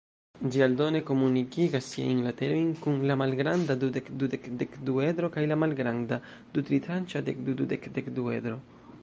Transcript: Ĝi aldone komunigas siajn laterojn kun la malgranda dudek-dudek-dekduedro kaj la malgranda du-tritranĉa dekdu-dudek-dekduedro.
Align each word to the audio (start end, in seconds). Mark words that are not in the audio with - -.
Ĝi 0.53 0.61
aldone 0.65 1.01
komunigas 1.09 1.89
siajn 1.95 2.21
laterojn 2.27 2.71
kun 2.85 2.97
la 3.11 3.17
malgranda 3.23 3.77
dudek-dudek-dekduedro 3.85 5.31
kaj 5.37 5.45
la 5.53 5.59
malgranda 5.67 6.21
du-tritranĉa 6.57 7.25
dekdu-dudek-dekduedro. 7.31 8.61